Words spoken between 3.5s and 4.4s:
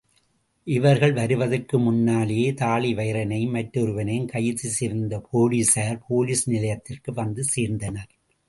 மற்றொருவனையும்